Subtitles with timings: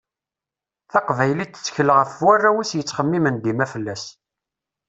[0.91, 4.03] Taqbaylit tettkel ɣef warraw-is yettxemmimen dima fell-as.